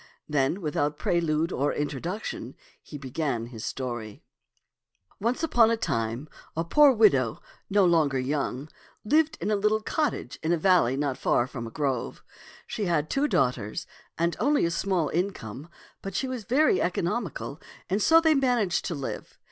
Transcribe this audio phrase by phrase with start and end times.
[0.27, 4.13] Then, without prelude or introduction, he began his story.
[4.13, 7.39] THE COCK, THE HEN, AND THE FOX ONCE upon a time a poor widow,
[7.69, 8.67] no longer young,
[9.05, 12.23] lived in a little cottage in a valley not far from a grove.
[12.65, 13.85] She had two daughters
[14.17, 15.69] and only a small income,
[16.01, 19.37] but she was very economical, and so they managed to live.